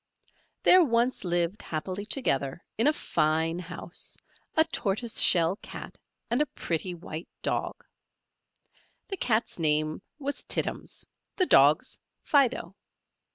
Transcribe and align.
There 0.63 0.83
once 0.83 1.23
lived 1.23 1.61
happily 1.61 2.07
together, 2.07 2.65
in 2.75 2.87
a 2.87 2.91
fine 2.91 3.59
house, 3.59 4.17
a 4.57 4.65
tortoise 4.65 5.19
shell 5.19 5.57
Cat 5.57 5.99
and 6.27 6.41
a 6.41 6.47
pretty 6.47 6.95
white 6.95 7.27
Dog: 7.43 7.85
the 9.09 9.17
Cat's 9.17 9.59
name 9.59 10.01
was 10.17 10.41
Tittums; 10.43 11.05
the 11.35 11.45
Dog's, 11.45 11.99
Fido. 12.23 12.75